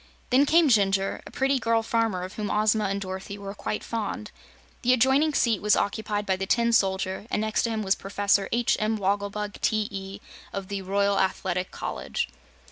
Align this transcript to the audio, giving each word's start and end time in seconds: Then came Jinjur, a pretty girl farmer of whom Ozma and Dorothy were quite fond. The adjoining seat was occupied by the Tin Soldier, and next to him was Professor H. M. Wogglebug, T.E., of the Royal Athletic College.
Then 0.31 0.47
came 0.47 0.67
Jinjur, 0.67 1.21
a 1.27 1.29
pretty 1.29 1.59
girl 1.59 1.83
farmer 1.83 2.23
of 2.23 2.33
whom 2.33 2.49
Ozma 2.49 2.85
and 2.85 2.99
Dorothy 2.99 3.37
were 3.37 3.53
quite 3.53 3.83
fond. 3.83 4.31
The 4.81 4.93
adjoining 4.93 5.35
seat 5.35 5.61
was 5.61 5.75
occupied 5.75 6.25
by 6.25 6.37
the 6.37 6.47
Tin 6.47 6.73
Soldier, 6.73 7.27
and 7.29 7.39
next 7.41 7.61
to 7.65 7.69
him 7.69 7.83
was 7.83 7.93
Professor 7.93 8.49
H. 8.51 8.75
M. 8.79 8.97
Wogglebug, 8.97 9.61
T.E., 9.61 10.19
of 10.51 10.69
the 10.69 10.81
Royal 10.81 11.19
Athletic 11.19 11.69
College. 11.69 12.29